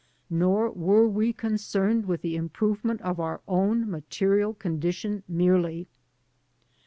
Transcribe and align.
Nor 0.31 0.71
were 0.71 1.07
we 1.07 1.31
concerned 1.31 2.07
with 2.07 2.23
the 2.23 2.35
improvement 2.35 3.01
of 3.03 3.19
our 3.19 3.39
own 3.47 3.87
material 3.87 4.51
condition 4.55 5.21
merely. 5.27 5.87